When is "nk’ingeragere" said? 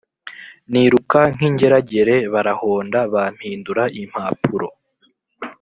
1.35-2.15